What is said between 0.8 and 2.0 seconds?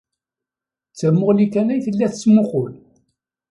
D tamuɣli kan ay